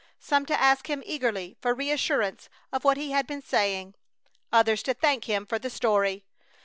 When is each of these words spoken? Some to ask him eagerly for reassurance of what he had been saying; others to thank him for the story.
Some 0.17 0.47
to 0.47 0.59
ask 0.59 0.89
him 0.89 1.03
eagerly 1.05 1.57
for 1.61 1.75
reassurance 1.75 2.49
of 2.73 2.83
what 2.83 2.97
he 2.97 3.11
had 3.11 3.27
been 3.27 3.43
saying; 3.43 3.93
others 4.51 4.81
to 4.81 4.95
thank 4.95 5.25
him 5.25 5.45
for 5.45 5.59
the 5.59 5.69
story. 5.69 6.25